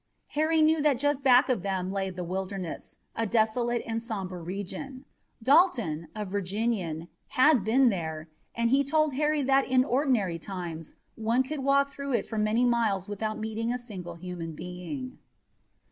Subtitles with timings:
[0.29, 5.05] Harry knew that just back of them lay the Wilderness, a desolate and somber region.
[5.43, 11.43] Dalton, a Virginian, had been there, and he told Harry that in ordinary times one
[11.43, 15.19] could walk through it for many miles without meeting a single human being.